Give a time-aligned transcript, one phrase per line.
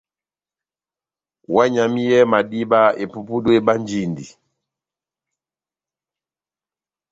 [1.53, 4.25] Ohányamiyɛhɛ madíba, epupudu ebánjindi.